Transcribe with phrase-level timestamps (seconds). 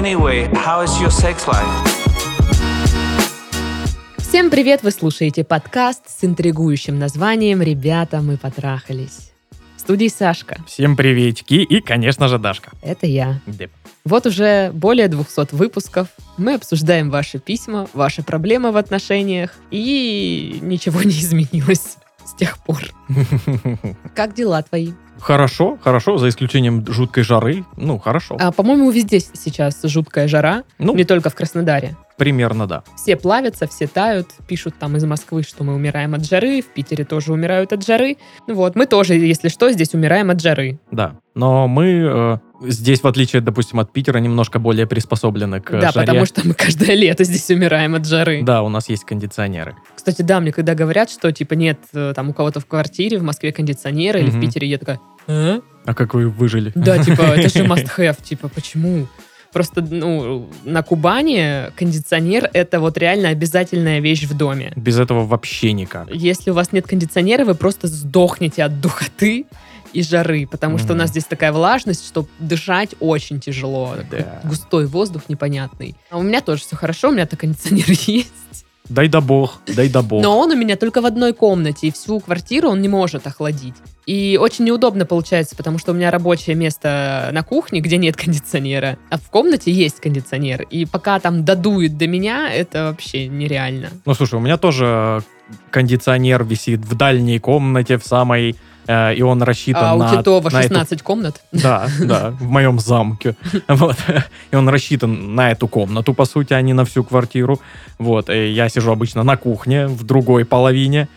[0.00, 1.68] Anyway, how is your sex life?
[4.16, 4.82] Всем привет!
[4.82, 9.32] Вы слушаете подкаст с интригующим названием «Ребята, мы потрахались».
[9.76, 10.56] В студии Сашка.
[10.66, 12.70] Всем приветики и, конечно же, Дашка.
[12.80, 13.42] Это я.
[13.46, 13.70] Деп.
[14.06, 16.08] Вот уже более 200 выпусков.
[16.38, 22.78] Мы обсуждаем ваши письма, ваши проблемы в отношениях, и ничего не изменилось с тех пор.
[24.14, 24.92] Как дела твои?
[25.20, 27.64] Хорошо, хорошо, за исключением жуткой жары.
[27.76, 28.36] Ну, хорошо.
[28.40, 31.96] А, по-моему, везде сейчас жуткая жара, Ну, не только в Краснодаре.
[32.20, 32.84] Примерно да.
[32.96, 37.06] Все плавятся, все тают, пишут там из Москвы, что мы умираем от жары, в Питере
[37.06, 38.18] тоже умирают от жары.
[38.46, 40.78] Ну Вот, мы тоже, если что, здесь умираем от жары.
[40.90, 41.16] Да.
[41.34, 42.38] Но мы э,
[42.68, 46.06] здесь, в отличие, допустим, от Питера, немножко более приспособлены к да, жаре.
[46.06, 48.42] потому что мы каждое лето здесь умираем от жары.
[48.42, 49.74] Да, у нас есть кондиционеры.
[49.96, 53.22] Кстати, да, мне когда говорят, что типа нет э, там у кого-то в квартире в
[53.22, 54.38] Москве кондиционера или в.
[54.38, 56.72] Питере, я такая, «А?» А как вы выжили?
[56.74, 59.06] Да, типа, это же must have, типа, почему?
[59.52, 64.72] Просто, ну, на Кубани кондиционер— это вот реально обязательная вещь в доме.
[64.76, 66.08] Без этого вообще никак.
[66.12, 69.46] Если у вас нет кондиционера, вы просто сдохнете от духоты
[69.92, 73.96] и жары, потому что у нас здесь такая влажность, что дышать очень тяжело.
[74.10, 74.40] Да.
[74.44, 75.96] Густой воздух непонятный.
[76.10, 78.66] А у меня тоже все хорошо, у меня-то кондиционер есть.
[78.90, 80.20] Дай да бог, дай да бог.
[80.20, 83.74] Но он у меня только в одной комнате, и всю квартиру он не может охладить.
[84.04, 88.98] И очень неудобно получается, потому что у меня рабочее место на кухне, где нет кондиционера,
[89.08, 90.62] а в комнате есть кондиционер.
[90.70, 93.90] И пока там додует до меня, это вообще нереально.
[94.04, 95.22] Ну, слушай, у меня тоже
[95.70, 98.56] кондиционер висит в дальней комнате, в самой...
[98.90, 100.10] э, и он рассчитан А у на...
[100.16, 101.40] Титова на эту 16 комнат.
[101.52, 103.34] Да, да, в моем замке.
[103.68, 103.96] Вот.
[104.52, 107.58] И он рассчитан на эту комнату, по сути, а не на всю квартиру.
[107.98, 108.28] Вот.
[108.30, 111.08] И я сижу обычно на кухне, в другой половине.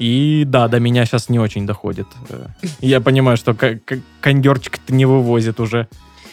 [0.00, 2.06] И да, до меня сейчас не очень доходит.
[2.30, 2.46] Э,
[2.80, 3.54] Я понимаю, что
[4.20, 5.86] кондерчик-то не вывозит уже.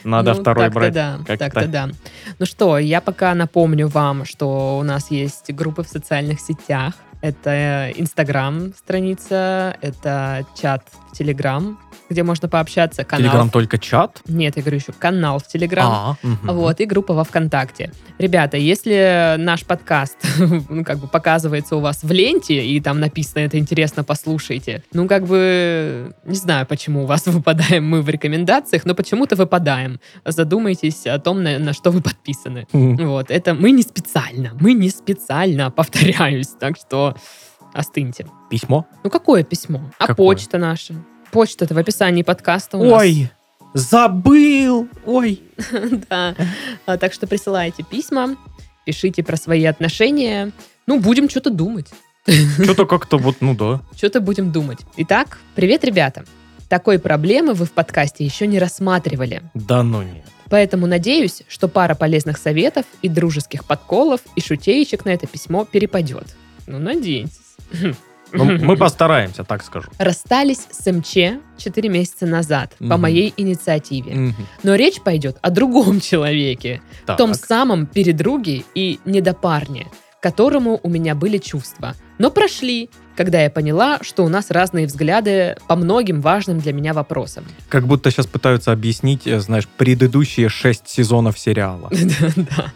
[0.04, 0.94] Надо Ну, второй так-то брать.
[0.94, 1.38] да, Как-то.
[1.38, 1.90] так-то да.
[2.40, 6.94] Ну что, я пока напомню вам, что у нас есть группы в социальных сетях.
[7.26, 11.80] Это Инстаграм страница, это чат в Телеграм,
[12.10, 13.24] где можно пообщаться, канал.
[13.24, 14.22] Телеграм только чат?
[14.28, 15.88] Нет, я говорю еще канал в Телеграм.
[15.88, 16.56] А, мгм.
[16.56, 17.92] Вот, и группа во ВКонтакте.
[18.18, 20.18] Ребята, если наш подкаст,
[20.70, 25.08] ну, как бы показывается у вас в ленте, и там написано «это интересно, послушайте», ну,
[25.08, 30.00] как бы, не знаю, почему у вас выпадаем мы в рекомендациях, но почему-то выпадаем.
[30.26, 32.68] Задумайтесь о том, на, на что вы подписаны.
[32.72, 33.08] Мгм.
[33.08, 37.16] Вот, это мы не специально, мы не специально, повторяюсь, так что
[37.74, 38.26] остыньте.
[38.50, 38.86] Письмо?
[39.04, 39.92] Ну, какое письмо?
[40.00, 40.28] А Какое?
[40.28, 40.94] почта наша?
[41.32, 43.02] Почта-то в описании подкаста у нас.
[43.02, 43.30] Ой,
[43.74, 44.88] забыл!
[45.06, 45.42] Ой!
[46.10, 46.36] Да.
[46.86, 48.36] А, Так что присылайте письма,
[48.86, 50.52] пишите про свои отношения.
[50.88, 51.88] Ну, будем что-то думать.
[52.26, 53.82] Что-то как-то вот, ну да.
[53.96, 54.80] Что-то будем думать.
[54.98, 56.26] Итак, привет, ребята.
[56.70, 59.44] Такой проблемы вы в подкасте еще не рассматривали.
[59.54, 60.26] Да ну нет.
[60.50, 66.36] Поэтому надеюсь, что пара полезных советов и дружеских подколов и шутеечек на это письмо перепадет.
[66.68, 67.40] Ну, надейтесь.
[68.38, 69.90] Ну, мы постараемся, так скажу.
[69.98, 73.02] Расстались с МЧ 4 месяца назад по Мгм.
[73.02, 74.14] моей инициативе.
[74.14, 74.48] Мгм.
[74.64, 77.18] Но речь пойдет о другом человеке, Так.
[77.18, 79.88] том самом передруге и недопарне,
[80.22, 81.96] которому у меня были чувства.
[82.18, 86.94] Но прошли, когда я поняла, что у нас разные взгляды по многим важным для меня
[86.94, 87.46] вопросам.
[87.70, 91.90] Как будто сейчас пытаются объяснить, э, знаешь, предыдущие шесть сезонов сериала.
[92.36, 92.72] Да.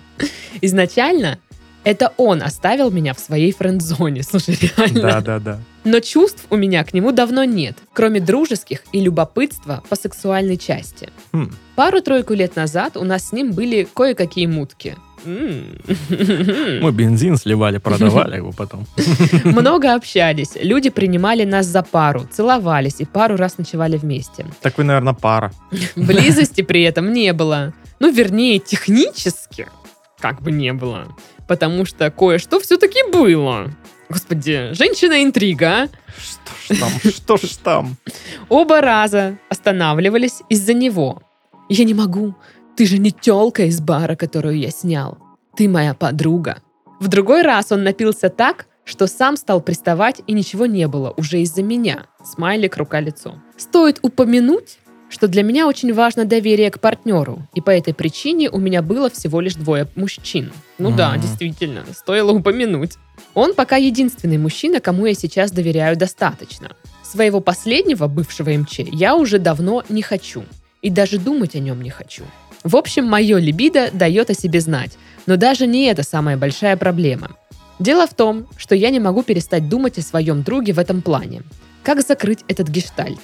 [0.61, 1.39] Изначально
[1.83, 4.23] это он оставил меня в своей френд-зоне.
[4.29, 5.01] Слушай, реально.
[5.01, 5.59] Да, да, да.
[5.85, 11.09] Но чувств у меня к нему давно нет, кроме дружеских и любопытства по сексуальной части.
[11.31, 11.51] Хм.
[11.75, 14.95] Пару-тройку лет назад у нас с ним были кое-какие мутки.
[15.25, 18.85] Мы бензин сливали, продавали его потом.
[19.43, 24.45] Много общались, люди принимали нас за пару, целовались и пару раз ночевали вместе.
[24.61, 25.51] Так вы, наверное, пара.
[25.95, 27.73] Близости при этом не было.
[27.99, 29.67] Ну, вернее, технически
[30.19, 31.07] как бы не было.
[31.49, 33.71] Потому что кое-что все-таки было.
[34.07, 35.89] Господи, женщина-интрига?
[36.15, 37.97] Что ж там, что ж там?
[38.49, 41.23] Оба раза останавливались из-за него.
[41.67, 42.35] Я не могу.
[42.75, 45.17] Ты же не телка из бара, которую я снял.
[45.57, 46.61] Ты моя подруга.
[46.99, 51.41] В другой раз он напился так, что сам стал приставать, и ничего не было уже
[51.41, 52.05] из-за меня.
[52.23, 53.41] Смайлик, рука-лицо.
[53.57, 54.78] Стоит упомянуть,
[55.09, 59.09] что для меня очень важно доверие к партнеру, и по этой причине у меня было
[59.09, 60.51] всего лишь двое мужчин.
[60.77, 61.21] Ну да, Мгм.
[61.21, 62.93] действительно, стоило упомянуть.
[63.33, 66.75] Он пока единственный мужчина, кому я сейчас доверяю достаточно.
[67.03, 70.43] Своего последнего, бывшего МЧ, я уже давно не хочу.
[70.81, 72.23] И даже думать о нем не хочу.
[72.63, 74.97] В общем, мое либидо дает о себе знать.
[75.25, 77.31] Но даже не это самая большая проблема.
[77.79, 81.43] Дело в том, что я не могу перестать думать о своем друге в этом плане.
[81.83, 83.19] Как закрыть этот гештальт?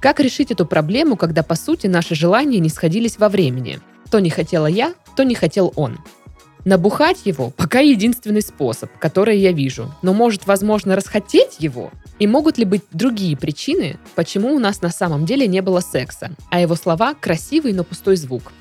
[0.00, 3.80] Как решить эту проблему, когда, по сути, наши желания не сходились во времени?
[4.06, 5.98] Кто не хотела я, то не хотел он.
[6.64, 9.94] Набухать его пока единственный способ, который я вижу.
[10.00, 11.90] Но может, возможно, расхотеть его?
[12.18, 16.30] И могут ли быть другие причины, почему у нас на самом деле не было секса?
[16.50, 18.52] А его слова– красивый, но пустой звук.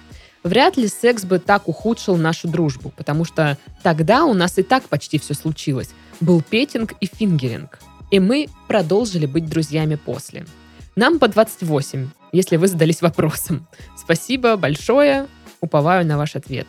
[0.44, 4.84] Вряд ли секс бы так ухудшил нашу дружбу, потому что тогда у нас и так
[4.84, 5.92] почти все случилось.
[6.20, 7.80] Был петинг и фингеринг.
[8.12, 10.46] И мы продолжили быть друзьями после.
[10.96, 13.68] Нам по 28, если вы задались вопросом.
[13.98, 15.28] Спасибо большое,
[15.62, 16.68] уповаю на ваш ответ.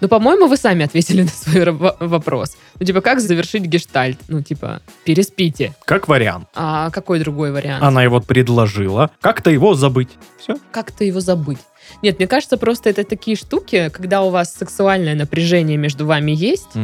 [0.00, 2.56] Ну, по-моему, вы сами ответили на свой ро- вопрос.
[2.78, 4.18] Ну, типа, как завершить гештальт?
[4.28, 5.72] Ну, типа, переспите.
[5.86, 6.48] Как вариант.
[6.54, 7.82] А какой другой вариант?
[7.82, 9.10] Она его предложила.
[9.20, 10.10] Как-то его забыть.
[10.38, 10.56] Все.
[10.72, 11.58] Как-то его забыть.
[12.02, 16.74] Нет, мне кажется, просто это такие штуки, когда у вас сексуальное напряжение между вами есть,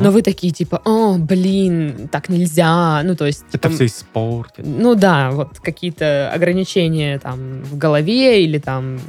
[0.00, 3.02] но вы такие типа, о, блин, так нельзя.
[3.02, 3.44] Ну, то есть...
[3.48, 4.64] Это типа, все испортит.
[4.66, 9.00] Ну да, вот какие-то ограничения там в голове или там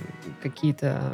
[0.42, 1.13] какие-то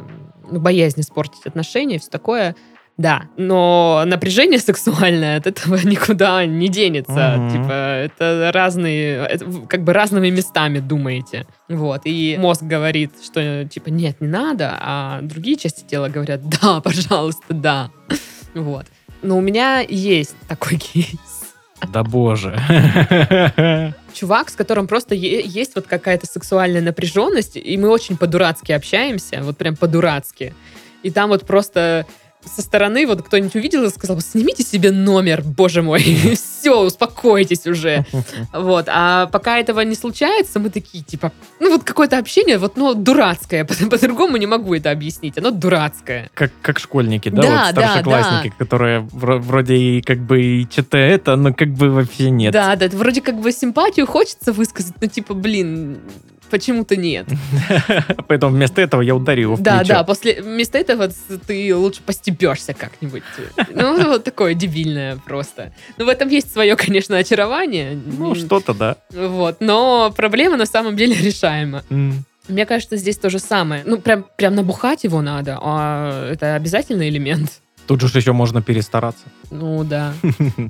[0.50, 2.56] ну, боязнь испортить отношения, все такое.
[2.98, 7.36] Да, но напряжение сексуальное от этого никуда не денется.
[7.38, 7.50] Мгм.
[7.50, 11.46] Типа, это разные, это как бы разными местами думаете.
[11.68, 16.80] Вот, и мозг говорит, что типа нет, не надо, а другие части тела говорят, да,
[16.84, 17.90] пожалуйста, да.
[18.54, 18.86] Вот.
[19.22, 21.54] Но у меня есть такой кейс.
[21.92, 22.58] Да боже.
[24.12, 29.56] чувак, с которым просто есть вот какая-то сексуальная напряженность, и мы очень по-дурацки общаемся, вот
[29.58, 30.54] прям по-дурацки.
[31.04, 32.06] И там вот просто
[32.48, 36.02] со стороны вот кто-нибудь увидел и сказал, снимите себе номер, боже мой,
[36.60, 38.04] все, успокойтесь уже.
[38.52, 42.94] Вот, а пока этого не случается, мы такие, типа, ну вот какое-то общение, вот, ну,
[42.94, 46.30] дурацкое, по- по-другому не могу это объяснить, оно дурацкое.
[46.34, 50.66] Как, как школьники, да, Да, вот да, старшеклассники, которые вро- вроде и как бы и
[50.70, 52.52] что-то это, но как бы вообще нет.
[52.52, 55.98] Да, да, вроде как бы симпатию хочется высказать, но типа, блин,
[56.48, 57.26] почему-то нет.
[58.28, 59.94] Поэтому вместо этого я ударил в Да, плечо.
[59.94, 61.08] да, после вместо этого
[61.46, 63.22] ты лучше постебешься как-нибудь.
[63.74, 65.72] Ну, вот такое дебильное просто.
[65.96, 67.98] Ну, в этом есть свое, конечно, очарование.
[68.18, 68.96] Ну, что-то, да.
[69.10, 71.82] Вот, но проблема на самом деле решаема.
[72.48, 73.82] Мне кажется, здесь то же самое.
[73.84, 77.60] Ну, прям, прям набухать его надо, а это обязательный элемент.
[77.88, 79.24] Тут же еще можно перестараться.
[79.50, 80.12] Ну, да.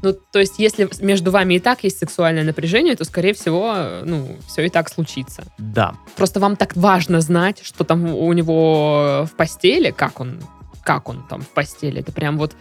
[0.03, 3.75] Ну, то есть, если между вами и так есть сексуальное напряжение, то, скорее всего,
[4.05, 5.43] ну, все и так случится.
[5.59, 5.95] Да.
[6.17, 10.41] Просто вам так важно знать, что там у него в постели, как он,
[10.85, 12.01] как он там в постели.
[12.01, 12.55] Это прям вот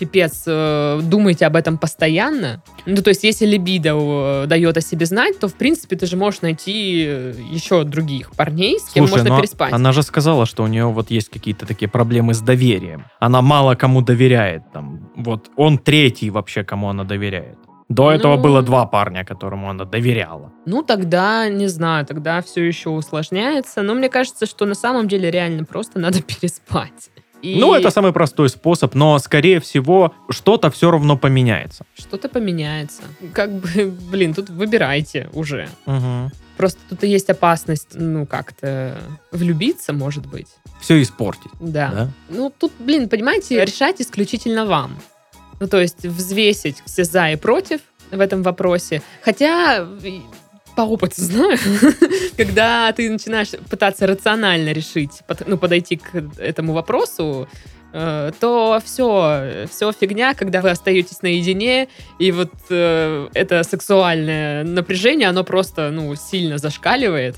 [0.00, 2.62] пипец, э, думайте об этом постоянно.
[2.86, 6.16] Ну, то есть, если либидо э, дает о себе знать, то, в принципе, ты же
[6.16, 9.72] можешь найти э, еще других парней, с кем Слушай, можно но переспать.
[9.72, 13.04] она же сказала, что у нее вот есть какие-то такие проблемы с доверием.
[13.20, 14.62] Она мало кому доверяет.
[14.72, 17.58] Там, вот он третий вообще, кому она доверяет.
[17.88, 18.42] До этого Ну.
[18.42, 20.52] было два парня, которому она доверяла.
[20.64, 23.82] Ну, тогда, не знаю, тогда все еще усложняется.
[23.82, 27.10] Но мне кажется, что на самом деле реально просто надо переспать.
[27.42, 31.84] И Ну, это самый простой способ, но, скорее всего, что-то все равно поменяется.
[31.98, 33.02] что-то поменяется.
[33.32, 35.68] Как бы, блин, тут выбирайте уже.
[35.86, 36.30] Угу.
[36.56, 38.98] Просто тут и есть опасность, ну, как-то
[39.32, 40.48] влюбиться, может быть.
[40.80, 41.50] Все испортить.
[41.60, 41.90] Да.
[41.90, 42.10] Да?
[42.28, 44.98] Ну, тут, блин, понимаете, решать исключительно вам.
[45.60, 49.02] Ну, то есть взвесить все за и против в этом вопросе.
[49.22, 49.86] Хотя
[50.76, 51.58] по опыту знаю,
[52.36, 57.48] когда ты начинаешь пытаться рационально решить, под- ну, подойти к этому вопросу,
[57.92, 65.28] э, то все, все фигня, когда вы остаетесь наедине, и вот э, это сексуальное напряжение,
[65.28, 67.36] оно просто, ну, сильно зашкаливает,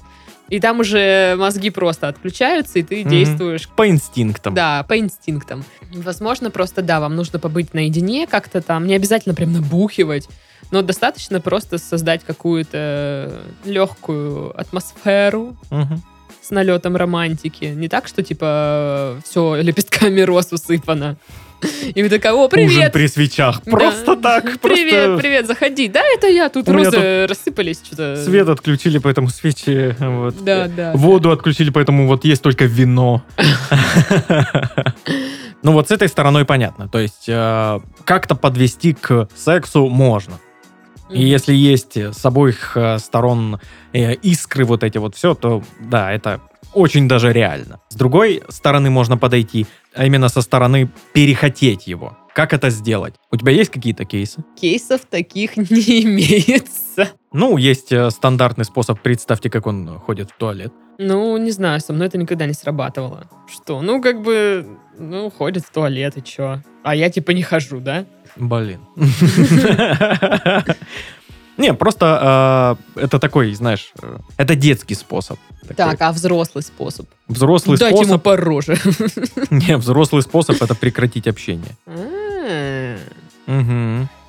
[0.48, 3.08] и там уже мозги просто отключаются, и ты Мгм.
[3.10, 4.54] действуешь По инстинктам.
[4.54, 5.64] да, по инстинктам.
[5.94, 10.28] Возможно, просто, да, вам нужно побыть наедине как-то там, не обязательно прям набухивать,
[10.72, 16.02] но достаточно просто создать какую-то легкую атмосферу Мгм.
[16.42, 17.66] с налетом романтики.
[17.66, 21.16] Не так, что типа все лепестками роз усыпано.
[21.94, 22.92] И вы такая, о, Ужин привет!
[22.92, 23.60] при свечах.
[23.64, 23.70] Да.
[23.70, 24.42] Просто так.
[24.60, 25.86] Привет, просто привет, заходи.
[25.88, 28.16] Да, это я, тут У розы рассыпались что-то.
[28.24, 29.94] Свет отключили, поэтому свечи.
[30.00, 30.42] Вот.
[30.42, 30.92] Да, да.
[30.94, 33.22] Воду отключили, поэтому вот есть только вино.
[35.64, 36.88] Ну вот с этой стороной понятно.
[36.88, 40.40] То есть э, как-то подвести к сексу можно.
[41.12, 43.60] И если есть с обоих э, сторон
[43.92, 46.40] э, искры вот эти вот все, то да, это
[46.74, 47.80] очень даже реально.
[47.88, 52.16] С другой стороны можно подойти, а именно со стороны перехотеть его.
[52.34, 53.14] Как это сделать?
[53.30, 54.42] У тебя есть какие-то кейсы?
[54.58, 57.10] Кейсов таких не имеется.
[57.32, 59.00] Ну, есть э, стандартный способ.
[59.00, 60.72] Представьте, как он ходит в туалет.
[60.98, 63.28] Ну, не знаю, со мной это никогда не срабатывало.
[63.50, 63.82] Что?
[63.82, 64.66] Ну, как бы,
[64.98, 66.62] ну, ходит в туалет и чё?
[66.82, 68.06] А я типа не хожу, да?
[68.36, 68.80] Блин.
[71.58, 75.38] Не, просто э, это такой, знаешь, э, это детский способ.
[75.60, 75.76] Такой.
[75.76, 77.06] Так, а взрослый способ?
[77.28, 78.22] Взрослый Дать ему способ...
[78.22, 78.78] по роже.
[79.50, 81.76] Не, взрослый способ это прекратить общение.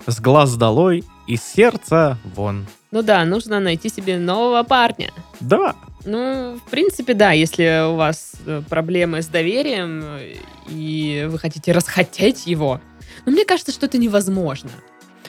[0.05, 2.67] С глаз долой, из сердца вон.
[2.91, 5.11] Ну да, нужно найти себе нового парня.
[5.39, 10.03] Да, Ну, в принципе, да, если у вас э, проблемы с доверием,
[10.67, 12.81] и вы хотите расхотеть его,
[13.25, 14.71] но мне кажется, что это невозможно.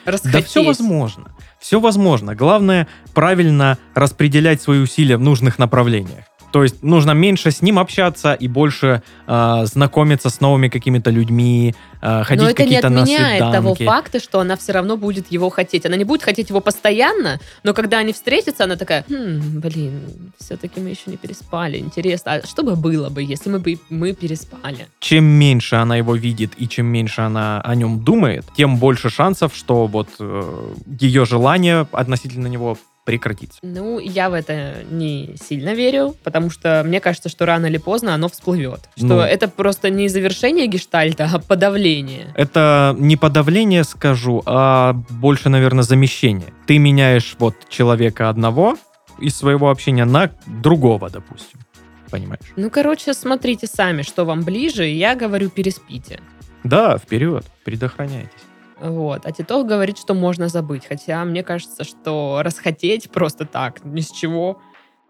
[0.05, 1.31] да все возможно.
[1.59, 2.35] Все возможно.
[2.35, 6.25] Главное правильно распределять свои усилия в нужных направлениях.
[6.55, 11.75] То есть нужно меньше с ним общаться и больше э, знакомиться с новыми какими-то людьми,
[12.01, 15.49] э, ходить Но это не на отменяет того факта, что она все равно будет его
[15.49, 15.85] хотеть.
[15.85, 19.99] Она не будет хотеть его постоянно, но когда они встретятся, она такая, «Хм, блин,
[20.39, 21.77] все-таки мы еще не переспали.
[21.77, 24.87] Интересно, а что бы было бы, если мы бы мы переспали?
[25.01, 29.53] Чем меньше она его видит и чем меньше она о нем думает, тем больше шансов,
[29.53, 33.59] что вот э, ее желание относительно него прекратится.
[33.61, 38.13] Ну, я в это не сильно верю, потому что мне кажется, что рано или поздно
[38.13, 38.89] оно всплывет.
[38.97, 39.19] Что Ну.
[39.19, 42.33] это просто не завершение гештальта, а подавление.
[42.35, 46.47] Это не подавление, скажу, а больше, наверное, замещение.
[46.65, 48.75] Ты меняешь вот человека одного
[49.19, 51.59] из своего общения на другого, допустим.
[52.09, 52.41] Понимаешь?
[52.55, 56.19] Ну, короче, смотрите сами, что вам ближе, я говорю, переспите.
[56.63, 58.31] Да, вперед, предохраняйтесь.
[58.79, 59.25] Вот.
[59.25, 60.85] А Титов говорит, что можно забыть.
[60.85, 64.61] Хотя мне кажется, что расхотеть просто так, ни с чего,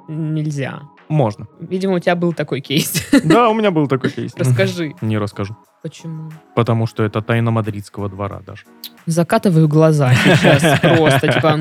[0.07, 0.81] нельзя.
[1.07, 1.47] Можно.
[1.59, 3.07] Видимо, у тебя был такой кейс.
[3.23, 4.33] Да, у меня был такой кейс.
[4.35, 4.93] Расскажи.
[5.01, 5.55] Не расскажу.
[5.83, 6.31] Почему?
[6.55, 8.63] Потому что это тайна мадридского двора даже.
[9.05, 11.59] Закатываю глаза сейчас просто, типа...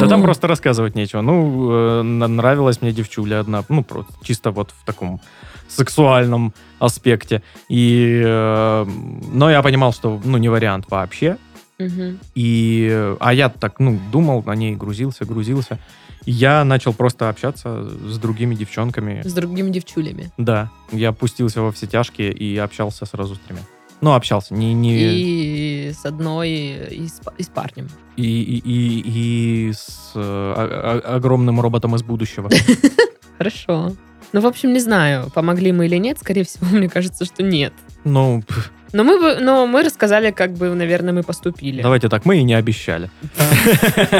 [0.00, 1.20] Да там просто рассказывать нечего.
[1.20, 5.20] Ну, э, нравилась мне девчуля одна, ну, просто чисто вот в таком
[5.68, 7.42] сексуальном аспекте.
[7.68, 8.86] И, э,
[9.32, 11.36] но я понимал, что, ну, не вариант вообще.
[12.34, 15.78] И, а я так, ну, думал на ней, грузился, грузился.
[16.24, 19.22] И я начал просто общаться с другими девчонками.
[19.24, 20.30] С другими девчулями.
[20.36, 23.60] Да, я пустился во все тяжкие и общался сразу с тремя.
[24.00, 24.74] Ну, общался, не...
[24.74, 24.98] не...
[24.98, 27.88] И с одной, и с, и с парнем.
[28.16, 32.50] И, и, и, и с о- огромным роботом из будущего.
[33.38, 33.92] Хорошо.
[34.32, 36.18] Ну, в общем, не знаю, помогли мы или нет.
[36.18, 37.72] Скорее всего, мне кажется, что нет.
[38.04, 41.82] Ну, пф, Но мы, бы- но мы рассказали, как бы, наверное, мы поступили.
[41.82, 43.10] давайте так, мы и не обещали.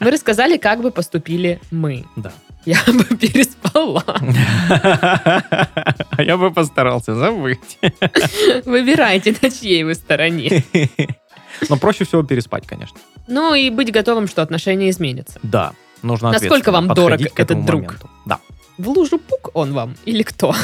[0.00, 2.04] Мы рассказали, как бы поступили мы.
[2.16, 2.32] Да.
[2.64, 4.02] Я бы переспала.
[4.06, 5.42] А
[6.22, 7.78] я бы постарался забыть.
[8.64, 10.64] Выбирайте, на чьей вы стороне.
[11.68, 12.96] Но проще всего переспать, конечно.
[13.26, 15.38] Ну и быть готовым, что отношения изменятся.
[15.42, 15.72] Да,
[16.02, 17.82] нужно Насколько вам дорог этот друг?
[17.82, 18.10] моменту.
[18.26, 18.38] Да.
[18.78, 20.54] В лужу пук он вам или кто?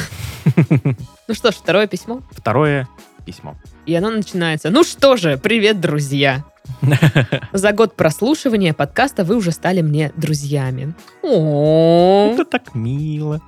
[1.26, 2.20] Ну что ж, второе письмо.
[2.30, 2.88] Второе
[3.24, 3.56] письмо.
[3.86, 4.70] И оно начинается.
[4.70, 6.44] Ну что же, привет, друзья.
[7.52, 10.94] За год прослушивания подкаста вы уже стали мне друзьями.
[11.22, 13.40] О, Это так мило.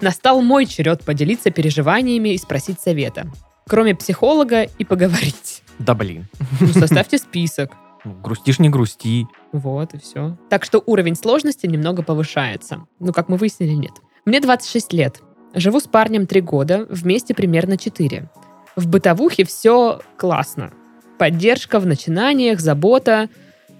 [0.00, 3.30] Настал мой черед поделиться переживаниями и спросить совета.
[3.68, 5.62] Кроме психолога и поговорить.
[5.78, 6.26] Да блин.
[6.60, 7.72] Ну, составьте список.
[8.04, 9.26] Ну, Грустишь, не грусти.
[9.52, 10.36] Вот и все.
[10.50, 12.86] Так что уровень сложности немного повышается.
[13.00, 13.92] Ну, как мы выяснили, нет.
[14.24, 15.22] Мне 26 лет.
[15.56, 18.28] Живу с парнем 3 года, вместе примерно 4.
[18.76, 20.70] В бытовухе все классно.
[21.18, 23.30] Поддержка в начинаниях, забота.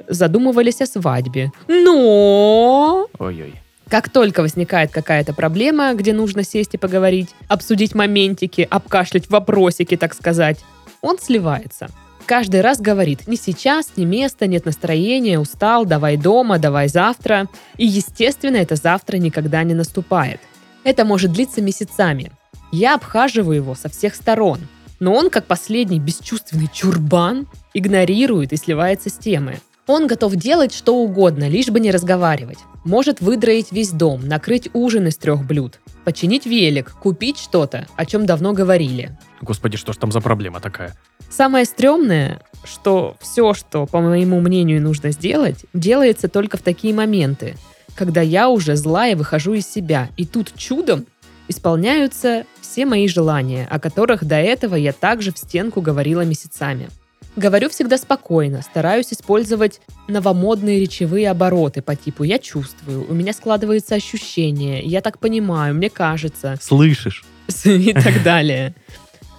[0.09, 1.53] Задумывались о свадьбе.
[1.69, 3.55] Но Ой-ой.
[3.91, 10.15] как только возникает какая-то проблема, где нужно сесть и поговорить, обсудить моментики, обкашлять вопросики, так
[10.15, 10.65] сказать,
[11.03, 11.89] он сливается.
[12.25, 17.49] Каждый раз говорит, не сейчас, не место, нет настроения, устал, давай дома, давай завтра.
[17.77, 20.41] И, естественно, это завтра никогда не наступает.
[20.87, 22.31] Это может длиться месяцами.
[22.71, 24.61] Я обхаживаю его со всех сторон.
[25.01, 29.59] Но он, как последний бесчувственный чурбан, игнорирует и сливается с темы.
[29.89, 32.59] Он готов делать что угодно, лишь бы не разговаривать.
[32.85, 38.25] Может выдроить весь дом, накрыть ужин из трех блюд, починить велик, купить что-то, о чем
[38.25, 39.19] давно говорили.
[39.41, 40.97] Господи, что ж там за проблема такая?
[41.29, 47.57] Самое стрёмное, что все, что, по моему мнению, нужно сделать, делается только в такие моменты,
[47.97, 51.07] когда я уже злая выхожу из себя, и тут чудом
[51.49, 56.89] исполняются все мои желания, о которых до этого я также в стенку говорила месяцами.
[57.37, 63.95] Говорю всегда спокойно, стараюсь использовать новомодные речевые обороты по типу «я чувствую», «у меня складывается
[63.95, 67.25] ощущение», «я так понимаю», «мне кажется», Слышишь?
[67.65, 68.75] и так далее.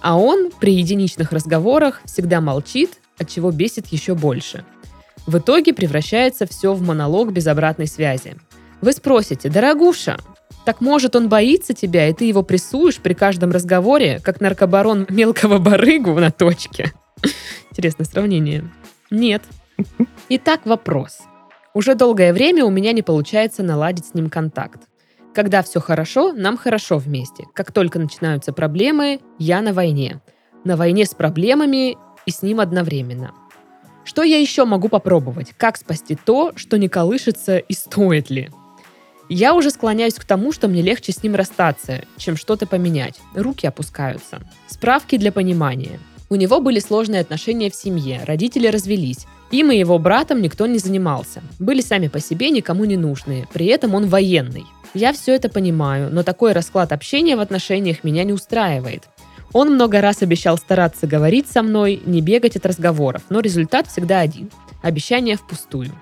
[0.00, 4.64] А он при единичных разговорах всегда молчит, от чего бесит еще больше.
[5.26, 8.36] В итоге превращается все в монолог без обратной связи.
[8.80, 10.18] Вы спросите, дорогуша,
[10.64, 15.58] так может он боится тебя, и ты его прессуешь при каждом разговоре, как наркобарон мелкого
[15.58, 16.92] барыгу на точке?
[17.70, 18.70] Интересное сравнение.
[19.10, 19.42] Нет.
[20.28, 21.20] Итак, вопрос.
[21.74, 24.82] Уже долгое время у меня не получается наладить с ним контакт.
[25.34, 27.44] Когда все хорошо, нам хорошо вместе.
[27.54, 30.20] Как только начинаются проблемы, я на войне.
[30.64, 33.32] На войне с проблемами и с ним одновременно.
[34.04, 35.54] Что я еще могу попробовать?
[35.56, 38.50] Как спасти то, что не колышется и стоит ли?
[39.28, 43.20] Я уже склоняюсь к тому, что мне легче с ним расстаться, чем что-то поменять.
[43.34, 44.40] Руки опускаются.
[44.68, 46.00] Справки для понимания.
[46.30, 49.26] У него были сложные отношения в семье, родители развелись.
[49.50, 51.42] Им и его братом никто не занимался.
[51.58, 53.46] Были сами по себе никому не нужные.
[53.52, 54.64] При этом он военный.
[54.94, 59.04] Я все это понимаю, но такой расклад общения в отношениях меня не устраивает.
[59.52, 64.20] Он много раз обещал стараться говорить со мной, не бегать от разговоров, но результат всегда
[64.20, 64.50] один–
[64.82, 65.92] обещание впустую.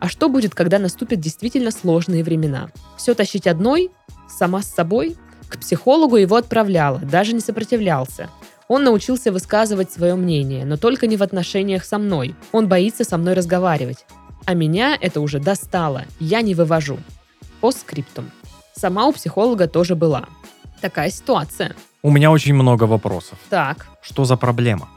[0.00, 2.68] А что будет, когда наступят действительно сложные времена?
[2.96, 3.90] Все тащить одной?
[4.28, 5.16] Сама с собой?
[5.48, 8.28] К психологу его отправляла, даже не сопротивлялся.
[8.68, 12.34] Он научился высказывать свое мнение, но только не в отношениях со мной.
[12.52, 14.04] Он боится со мной разговаривать.
[14.44, 16.04] А меня это уже достало.
[16.20, 16.98] Я не вывожу.
[17.60, 18.30] По скриптум.
[18.74, 20.26] Сама у психолога тоже была.
[20.80, 21.74] Такая ситуация.
[22.02, 23.38] У меня очень много вопросов.
[23.48, 24.88] Так, Что за проблема?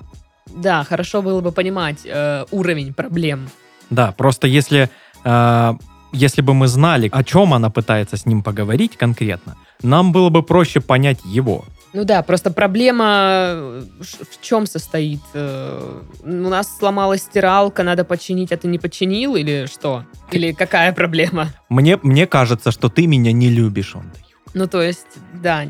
[0.47, 3.49] да, хорошо было бы понимать э, уровень проблем.
[3.89, 4.89] Да, просто если,
[5.23, 5.73] э,
[6.11, 10.43] если бы мы знали, о чем она пытается с ним поговорить конкретно, нам было бы
[10.43, 11.65] проще понять его.
[11.91, 13.05] Ну да, просто проблема
[13.53, 15.21] э, в чем состоит?
[15.33, 20.05] Э, У нас сломалась стиралка, надо починить, а ты не починил или что?
[20.31, 21.47] Или какая проблема?
[21.69, 24.11] Мне, мне кажется, что ты меня не любишь, он.
[24.53, 25.65] Ну то есть, да,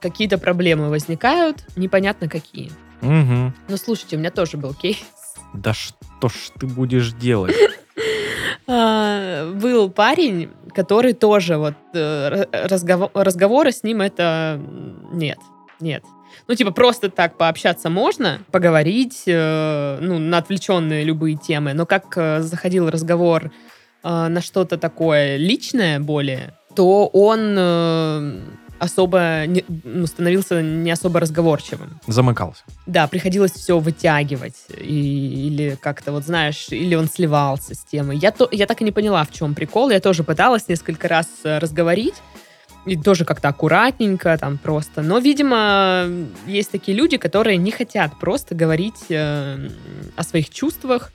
[0.00, 2.70] какие-то проблемы возникают, непонятно какие.
[3.02, 3.52] Угу.
[3.68, 4.98] Ну слушайте, у меня тоже был кейс.
[5.54, 7.54] Да что ж ты будешь делать?
[8.66, 12.46] А, Был парень, который тоже вот э,
[13.12, 14.58] разговоры с ним это
[15.12, 15.38] нет,
[15.80, 16.02] нет.
[16.48, 22.16] Ну, типа, просто так пообщаться можно, поговорить, э, ну, на отвлеченные любые темы, но как
[22.16, 23.50] э, заходил разговор
[24.02, 28.40] э, на что-то такое личное более, то он э,
[28.84, 32.00] особо не- ну, становился не особо разговорчивым.
[32.06, 32.62] Замыкался.
[32.86, 34.56] Да, приходилось все вытягивать.
[34.78, 38.16] И- или как-то, вот знаешь, или он сливался с темой.
[38.18, 39.90] Я, то, я так и не поняла, в чем прикол.
[39.90, 42.14] Я тоже пыталась несколько раз э, разговорить.
[42.86, 45.00] И тоже как-то аккуратненько там просто.
[45.00, 46.06] Но, видимо,
[46.46, 49.70] есть такие люди, которые не хотят просто говорить э,
[50.16, 51.10] о своих чувствах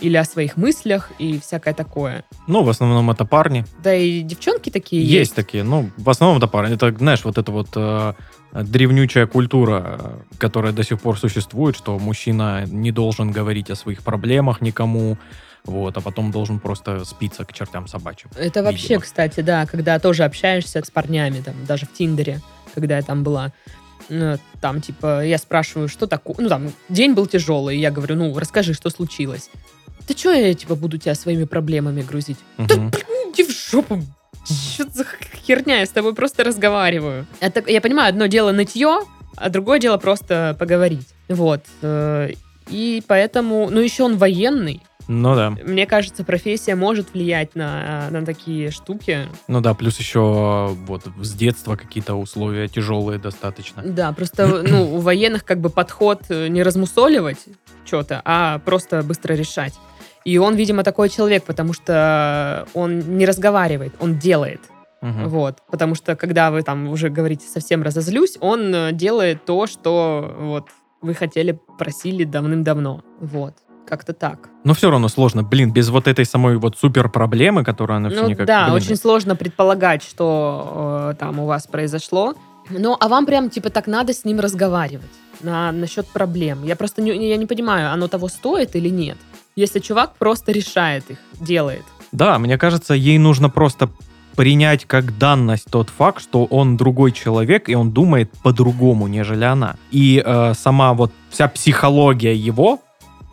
[0.00, 2.24] или о своих мыслях и всякое такое.
[2.46, 3.64] Ну, в основном это парни.
[3.82, 5.34] Да и девчонки такие Есть, есть.
[5.34, 6.74] такие, ну, в основном это парни.
[6.74, 8.14] Это, знаешь, вот эта вот э,
[8.52, 14.02] древнючая культура, э, которая до сих пор существует, что мужчина не должен говорить о своих
[14.02, 15.16] проблемах никому,
[15.64, 18.30] вот, а потом должен просто спиться к чертям собачьим.
[18.36, 19.00] Это вообще, видимо.
[19.00, 22.40] кстати, да, когда тоже общаешься с парнями, там, даже в Тиндере,
[22.74, 23.52] когда я там была,
[24.08, 28.38] э, там, типа, я спрашиваю, что такое, ну, там, день был тяжелый, я говорю, ну,
[28.38, 29.50] расскажи, что случилось.
[30.08, 32.38] Да что я, типа, буду тебя своими проблемами грузить?
[32.58, 32.90] Да, Мгм.
[32.90, 34.02] блин, иди в жопу.
[34.46, 35.06] Что за
[35.46, 35.80] херня?
[35.80, 37.26] Я с тобой просто разговариваю.
[37.40, 39.00] Это, я понимаю, одно дело нытье,
[39.36, 41.08] а другое дело просто поговорить.
[41.28, 41.62] Вот.
[41.82, 42.32] э,
[42.70, 43.68] И поэтому...
[43.70, 44.82] Ну, еще он военный.
[45.06, 45.50] Ну да.
[45.50, 49.28] Мне кажется, профессия может влиять на, на такие штуки.
[49.48, 53.82] Ну да, плюс еще вот с детства какие-то условия тяжелые достаточно.
[53.84, 57.38] Да, просто ну, у военных как бы подход э, не размусоливать
[57.84, 59.74] что-то, а просто быстро решать.
[60.24, 64.60] И он, видимо, такой человек, потому что он не разговаривает, он делает.
[65.02, 65.28] Мгм.
[65.28, 65.58] Вот.
[65.70, 70.68] Потому что, когда вы там уже говорите совсем разозлюсь, он э, делает то, что вот
[71.02, 73.02] вы хотели, просили давным-давно.
[73.20, 73.54] Вот.
[73.86, 74.48] Как-то так.
[74.64, 78.22] Но все равно сложно, блин, без вот этой самой вот супер проблемы, которую она все
[78.22, 78.46] Ну никак...
[78.46, 82.34] да, блин, очень сложно предполагать, что э, там у вас произошло.
[82.70, 85.04] Ну, а вам прям, типа, так надо с ним разговаривать
[85.42, 86.64] на, насчет проблем.
[86.64, 89.18] Я просто не, я не понимаю, оно того стоит или нет.
[89.56, 91.84] Если чувак просто решает их, делает.
[92.12, 93.88] Да, мне кажется, ей нужно просто
[94.36, 99.76] принять как данность тот факт, что он другой человек, и он думает по-другому, нежели она.
[99.92, 102.80] И э, сама вот вся психология его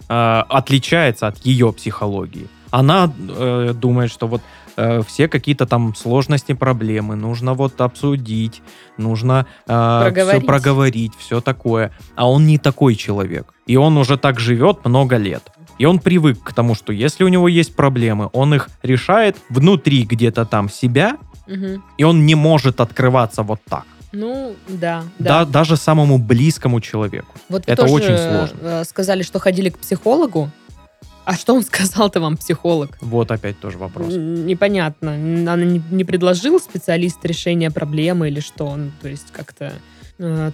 [0.09, 2.47] э, отличается от ее психологии.
[2.69, 4.41] Она э, думает, что вот
[4.77, 8.61] э, все какие-то там сложности, проблемы нужно вот обсудить,
[8.97, 10.45] нужно все Проговорить.
[10.45, 11.91] проговорить, все такое.
[12.15, 13.53] А он не такой человек.
[13.65, 15.51] И он уже так живет много лет.
[15.79, 20.03] И он привык к тому, что если у него есть проблемы, он их решает внутри
[20.03, 21.83] где-то там себя, Мгм.
[21.97, 23.83] и он не может открываться вот так.
[24.13, 25.43] Ну, да, Да.
[25.43, 25.45] да.
[25.45, 27.33] даже самому близкому человеку.
[27.49, 28.57] Вот это тоже, очень сложно.
[28.61, 30.49] э, сказали, что ходили к психологу.
[31.23, 32.97] А что он сказал-то вам, психолог?
[32.99, 34.07] Вот опять тоже вопрос.
[34.13, 35.13] Непонятно.
[35.13, 39.71] Она не, не предложил специалист решения проблемы или что он, то есть как-то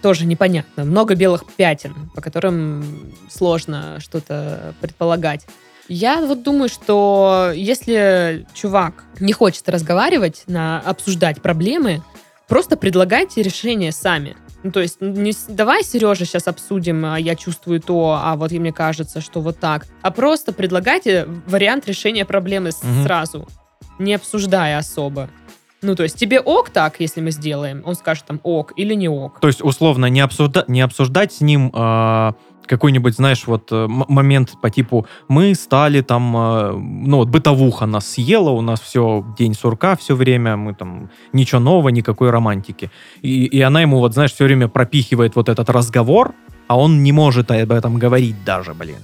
[0.01, 0.83] тоже непонятно.
[0.85, 5.45] Много белых пятен, по которым сложно что-то предполагать.
[5.89, 12.01] Я вот думаю, что если чувак не хочет разговаривать, на, обсуждать проблемы,
[12.47, 14.35] просто предлагайте решение сами.
[14.63, 18.59] Ну, то есть не давай, Сережа, сейчас обсудим, а я чувствую то, а вот и
[18.59, 19.85] мне кажется, что вот так.
[20.01, 23.03] А просто предлагайте вариант решения проблемы Мгм.
[23.03, 23.47] сразу,
[23.99, 25.29] не обсуждая особо.
[25.81, 27.83] Ну, то есть тебе ок так, если мы сделаем?
[27.85, 29.39] Он скажет там ок или не ок.
[29.39, 32.33] То есть, условно, не, обсужда- не обсуждать с ним а,
[32.67, 38.07] какой-нибудь, знаешь, вот э, момент по типу мы стали там, а, ну вот бытовуха нас
[38.07, 42.91] съела, у нас все день сурка все время, мы там ничего нового, никакой романтики.
[43.21, 46.33] И, и она ему вот, знаешь, все время пропихивает вот этот разговор,
[46.67, 48.99] а он не может об этом говорить даже, блин.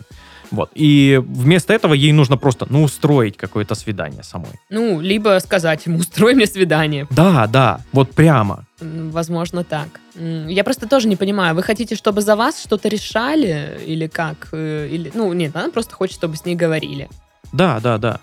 [0.54, 0.70] Вот.
[0.76, 4.52] И вместо этого ей нужно просто, ну, устроить какое-то свидание самой.
[4.70, 7.08] Ну, либо сказать ему, устрой мне свидание.
[7.10, 8.66] Да, да, вот прямо.
[8.80, 9.88] Возможно, так.
[10.48, 14.50] Я просто тоже не понимаю, вы хотите, чтобы за вас что-то решали или как?
[14.52, 17.10] Э, Или, ну, нет, она просто хочет, чтобы с ней говорили.
[17.52, 18.20] Да, да, да.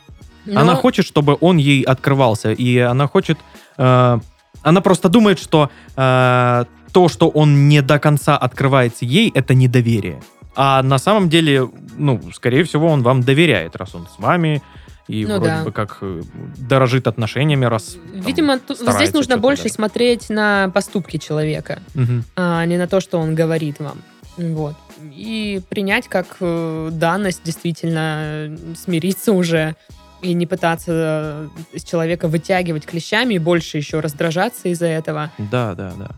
[0.46, 3.38] Но- Она хочет, чтобы он ей открывался, и она хочет...
[3.78, 4.18] э,
[4.62, 10.22] она просто думает, что э, то, что он не до конца открывается ей, это недоверие.
[10.56, 14.62] А на самом деле, ну, скорее всего, он вам доверяет, раз он с вами,
[15.08, 15.64] и Ну вроде да.
[15.64, 16.22] бы как э,
[16.56, 17.96] дорожит отношениями, раз...
[18.12, 19.72] там, Видимо, старается здесь нужно больше дать.
[19.72, 22.24] смотреть на поступки человека, Мгм.
[22.36, 23.98] а не на то, что он говорит вам.
[24.36, 24.76] Вот.
[25.02, 29.74] И принять как э, данность, действительно э, смириться уже
[30.22, 35.30] и не пытаться из человека вытягивать клещами и больше еще раздражаться из-за этого.
[35.38, 36.10] Да, да, да.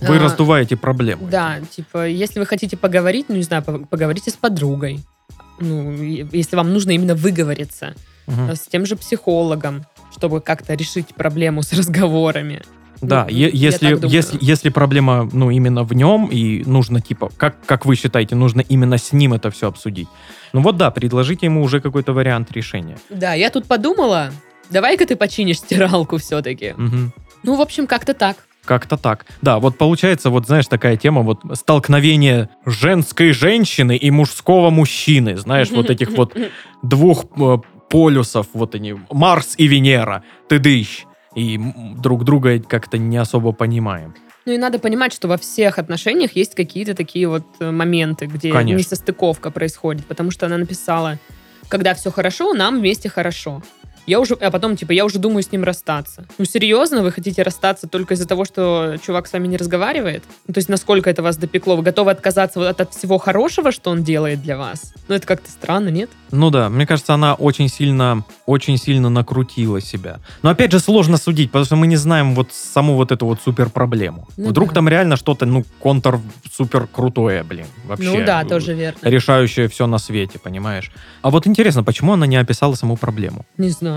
[0.00, 1.26] Вы А, раздуваете проблему.
[1.30, 5.00] Да, типа, если вы хотите поговорить, ну, не знаю, по- поговорите с подругой.
[5.60, 5.92] Ну,
[6.32, 7.94] если вам нужно именно выговориться
[8.26, 9.84] э, с тем же психологом,
[10.16, 12.62] чтобы как-то решить проблему с разговорами.
[13.02, 17.56] Да, Ну, е- если, если, если проблема, ну, именно в нем, и нужно, типа, как,
[17.66, 20.08] как вы считаете, нужно именно с ним это все обсудить.
[20.52, 22.98] Ну вот да, предложите ему уже какой-то вариант решения.
[23.08, 24.32] Да, я тут подумала,
[24.70, 26.74] давай-ка ты починишь стиралку все-таки.
[26.76, 27.12] Мгм.
[27.42, 28.36] Ну, в общем, как-то так.
[28.70, 29.26] Как-то так.
[29.42, 35.72] Да, вот получается, вот знаешь, такая тема, вот столкновение женской женщины и мужского мужчины, знаешь,
[35.72, 36.36] вот этих вот
[36.80, 41.04] двух э, полюсов, вот они, Марс и Венера, ты дыщ.
[41.34, 41.58] И
[41.96, 44.14] друг друга как-то не особо понимаем.
[44.46, 48.52] Ну и надо понимать, что во всех отношениях есть какие-то такие вот э, моменты, где
[48.52, 48.78] Конечно.
[48.78, 51.18] несостыковка происходит, потому что она написала,
[51.68, 53.64] когда все хорошо, нам вместе хорошо.
[54.06, 56.26] Я уже, а потом, типа, я уже думаю с ним расстаться.
[56.38, 60.24] Ну, серьезно, вы хотите расстаться только из-за того, что чувак с вами не разговаривает?
[60.46, 61.76] Ну, то есть, насколько это вас допекло?
[61.76, 64.92] Вы готовы отказаться вот от, от всего хорошего, что он делает для вас?
[65.08, 66.10] Ну, это как-то странно, нет?
[66.30, 70.20] Ну да, мне кажется, она очень сильно, очень сильно накрутила себя.
[70.42, 73.40] Но опять же сложно судить, потому что мы не знаем вот саму вот эту вот
[73.44, 74.28] супер проблему.
[74.36, 74.74] Ну Вдруг да.
[74.76, 76.20] там реально что-то, ну, контр
[76.52, 78.10] супер крутое, блин, вообще.
[78.10, 78.98] ну да, э, тоже верно.
[79.02, 80.90] Решающее все на свете, понимаешь?
[81.22, 83.44] А вот интересно, почему она не описала саму проблему?
[83.56, 83.89] Не знаю.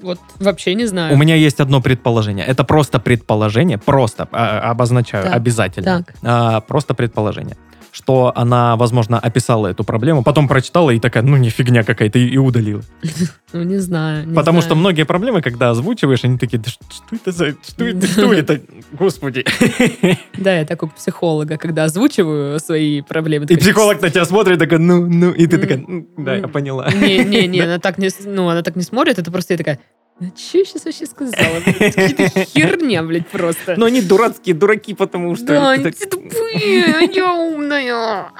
[0.00, 1.14] Вот вообще не знаю.
[1.14, 2.44] У меня есть одно предположение.
[2.44, 6.02] Это просто предположение, просто а, обозначаю Так, обязательно.
[6.02, 6.14] так.
[6.22, 7.56] А, просто предположение.
[7.92, 12.26] Что она, возможно, описала эту проблему, потом прочитала и такая, ну не фигня какая-то, и,
[12.26, 12.82] и удалила.
[13.54, 14.26] Ну, не знаю.
[14.26, 14.70] не Потому знаю.
[14.70, 16.82] что многие проблемы, когда озвучиваешь, они такие, да что
[17.14, 17.50] это за...
[17.62, 18.06] Что это?
[18.06, 18.60] Что это?
[18.92, 19.44] Господи.
[20.38, 23.44] Да, я так у психолога, когда озвучиваю свои проблемы.
[23.44, 26.48] И такая, психолог на тебя смотрит, такой, ну, ну, и ты такая, «М, да, я
[26.48, 26.90] поняла.
[26.90, 29.78] Не-не-не, она так не, ну, она так не смотрит, это просто я такая,
[30.18, 31.60] что я сейчас вообще сказала?
[31.64, 33.74] Какие-то херня, блядь, просто.
[33.76, 35.46] Но они дурацкие дураки, потому что...
[35.46, 38.32] Да, они все тупые, а я умная.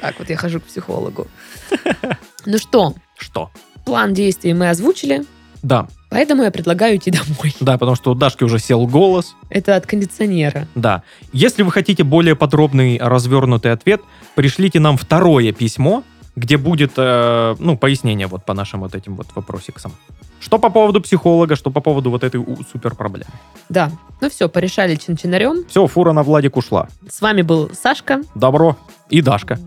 [0.00, 1.26] Так вот я хожу к психологу.
[2.48, 3.50] Ну что, Что?
[3.84, 5.24] план действий мы озвучили,
[5.64, 7.52] Да, поэтому я предлагаю идти домой.
[7.58, 9.34] да, потому что у Дашки уже сел голос.
[9.50, 10.68] Это от кондиционера.
[10.76, 11.02] Да.
[11.32, 14.00] Если вы хотите более подробный, развернутый ответ,
[14.36, 16.04] пришлите нам второе письмо,
[16.36, 19.92] где будет, э, ну, пояснение вот по нашим вот этим вот вопросикам.
[20.38, 23.30] Что по поводу психолога, что по поводу вот этой супер проблемы.
[23.70, 25.64] Да, ну все, порешали чин-чинарем.
[25.68, 26.88] Все, фура на Владик ушла.
[27.08, 28.20] С вами был Сашка.
[28.34, 28.76] Добро.
[29.08, 29.58] И Дашка.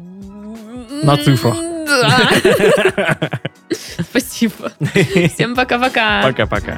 [1.04, 1.56] На цифрах.
[1.58, 3.18] Да.
[4.00, 4.72] Спасибо.
[5.34, 6.22] Всем пока-пока.
[6.24, 6.78] Пока-пока.